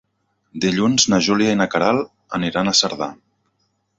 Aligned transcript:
Dilluns 0.63 1.05
na 1.13 1.19
Júlia 1.27 1.51
i 1.55 1.59
na 1.59 1.69
Queralt 1.75 2.39
aniran 2.39 2.71
a 2.71 2.75
Cerdà. 2.83 3.13